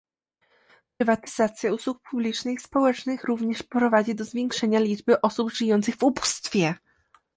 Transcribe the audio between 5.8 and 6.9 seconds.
w ubóstwie